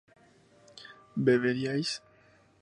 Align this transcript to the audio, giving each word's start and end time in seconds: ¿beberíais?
¿beberíais? 1.25 1.89